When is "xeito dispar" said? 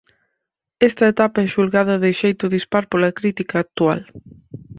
2.21-2.83